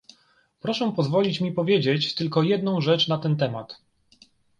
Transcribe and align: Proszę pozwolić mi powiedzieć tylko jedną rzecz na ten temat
Proszę 0.59 0.91
pozwolić 0.95 1.41
mi 1.41 1.51
powiedzieć 1.51 2.15
tylko 2.15 2.43
jedną 2.43 2.81
rzecz 2.81 3.07
na 3.07 3.17
ten 3.17 3.37
temat 3.37 3.81